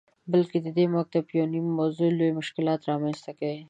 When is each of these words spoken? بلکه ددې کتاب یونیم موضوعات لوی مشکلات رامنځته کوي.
بلکه 0.31 0.55
ددې 0.65 0.85
کتاب 0.99 1.25
یونیم 1.37 1.65
موضوعات 1.79 2.13
لوی 2.19 2.31
مشکلات 2.39 2.79
رامنځته 2.89 3.31
کوي. 3.39 3.59